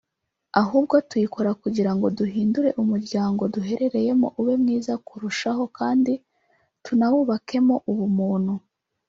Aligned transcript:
ahubwo 0.61 0.95
tuyikora 1.09 1.51
kugirango 1.61 2.05
duhindure 2.17 2.69
umuryango 2.81 3.41
duherereyemo 3.53 4.27
ube 4.39 4.53
mwiza 4.61 4.93
kurushaho 5.07 5.63
kandi 5.77 6.13
tunawubakemo 6.85 7.75
ubumuntu» 7.91 8.53